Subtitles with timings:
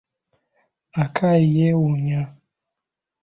[1.01, 2.21] Akai yeewuunya!